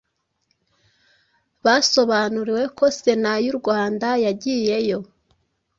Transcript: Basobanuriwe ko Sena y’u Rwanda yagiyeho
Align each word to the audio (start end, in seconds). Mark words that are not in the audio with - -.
Basobanuriwe 1.65 2.63
ko 2.77 2.85
Sena 2.99 3.33
y’u 3.45 3.55
Rwanda 3.59 4.07
yagiyeho 4.25 5.03